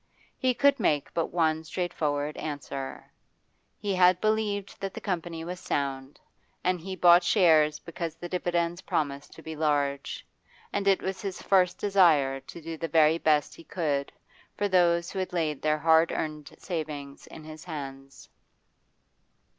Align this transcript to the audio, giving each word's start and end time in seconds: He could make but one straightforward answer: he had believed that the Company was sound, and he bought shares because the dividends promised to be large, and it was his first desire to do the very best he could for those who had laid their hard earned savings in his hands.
He 0.35 0.55
could 0.55 0.79
make 0.79 1.13
but 1.13 1.27
one 1.27 1.63
straightforward 1.63 2.35
answer: 2.37 3.13
he 3.77 3.93
had 3.93 4.19
believed 4.19 4.81
that 4.81 4.95
the 4.95 4.99
Company 4.99 5.43
was 5.43 5.59
sound, 5.59 6.19
and 6.63 6.79
he 6.81 6.95
bought 6.95 7.23
shares 7.23 7.77
because 7.77 8.15
the 8.15 8.27
dividends 8.27 8.81
promised 8.81 9.31
to 9.33 9.43
be 9.43 9.55
large, 9.55 10.25
and 10.73 10.87
it 10.87 11.03
was 11.03 11.21
his 11.21 11.39
first 11.43 11.77
desire 11.77 12.39
to 12.39 12.59
do 12.61 12.77
the 12.77 12.87
very 12.87 13.19
best 13.19 13.53
he 13.53 13.63
could 13.63 14.11
for 14.57 14.67
those 14.67 15.11
who 15.11 15.19
had 15.19 15.33
laid 15.33 15.61
their 15.61 15.77
hard 15.77 16.11
earned 16.11 16.55
savings 16.57 17.27
in 17.27 17.43
his 17.43 17.63
hands. 17.65 18.27